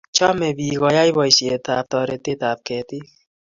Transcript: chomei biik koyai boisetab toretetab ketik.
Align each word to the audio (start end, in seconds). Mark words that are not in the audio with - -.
chomei 0.15 0.53
biik 0.57 0.77
koyai 0.81 1.11
boisetab 1.17 1.85
toretetab 1.91 2.57
ketik. 2.67 3.05